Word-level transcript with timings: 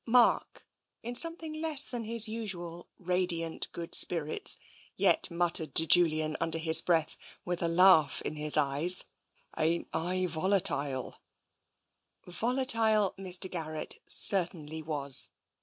Mark, 0.07 0.65
in 1.03 1.13
something 1.13 1.53
less 1.61 1.87
than 1.91 2.05
his 2.05 2.27
usual 2.27 2.89
radiant 2.97 3.71
good 3.71 3.93
spirits, 3.93 4.57
yet 4.97 5.29
muttered 5.29 5.75
to 5.75 5.85
Julian 5.85 6.35
under 6.41 6.57
his 6.57 6.81
breath, 6.81 7.15
with 7.45 7.61
a 7.61 7.67
laugh 7.67 8.19
in 8.23 8.35
his 8.35 8.57
eyes:" 8.57 9.03
Ain't 9.59 9.87
I 9.93 10.25
volatile?'' 10.25 11.19
Volatile 12.25 13.13
Mr. 13.19 13.47
Garrett 13.47 14.01
certainly 14.07 14.81
was. 14.81 15.29